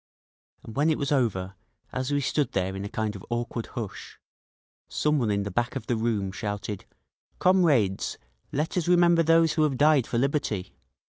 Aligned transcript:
And 0.63 0.75
when 0.75 0.89
it 0.89 0.97
was 0.97 1.11
over, 1.11 1.53
as 1.93 2.09
we 2.11 2.21
stood 2.21 2.53
there 2.53 2.75
in 2.75 2.83
a 2.83 2.89
kind 2.89 3.15
of 3.15 3.23
awkward 3.29 3.67
hush, 3.67 4.17
some 4.89 5.19
one 5.19 5.29
in 5.29 5.43
the 5.43 5.51
back 5.51 5.75
of 5.75 5.85
the 5.85 5.95
room 5.95 6.31
shouted, 6.31 6.85
"Comrades! 7.37 8.17
Let 8.51 8.77
us 8.77 8.87
remember 8.87 9.21
those 9.21 9.53
who 9.53 9.61
have 9.61 9.77
died 9.77 10.07
for 10.07 10.17
liberty!" 10.17 10.73